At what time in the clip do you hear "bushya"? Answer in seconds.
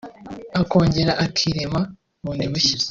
2.51-2.77